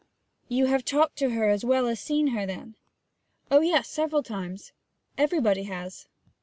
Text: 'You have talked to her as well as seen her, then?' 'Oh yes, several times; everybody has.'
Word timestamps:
'You 0.47 0.65
have 0.65 0.83
talked 0.83 1.15
to 1.17 1.29
her 1.29 1.47
as 1.49 1.63
well 1.63 1.85
as 1.85 1.99
seen 1.99 2.29
her, 2.29 2.47
then?' 2.47 2.73
'Oh 3.51 3.59
yes, 3.61 3.87
several 3.87 4.23
times; 4.23 4.71
everybody 5.15 5.65
has.' 5.65 6.07